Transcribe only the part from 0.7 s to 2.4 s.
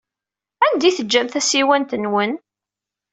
ay teǧǧam tasiwant-nwen?